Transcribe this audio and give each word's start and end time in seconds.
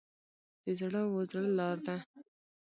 د 0.63 0.65
زړه 0.79 1.01
و 1.07 1.13
زړه 1.31 1.43
لار 1.57 1.77
ده. 1.87 1.97